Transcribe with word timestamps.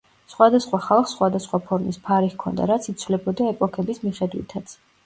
სხვადასხვა 0.33 0.79
ხალხს 0.85 1.13
სხვადასხვა 1.17 1.59
ფორმის 1.67 2.01
ფარი 2.09 2.33
ჰქონდა, 2.35 2.69
რაც 2.73 2.91
იცვლებოდა 2.95 3.53
ეპოქების 3.53 4.07
მიხედვითაც. 4.09 4.79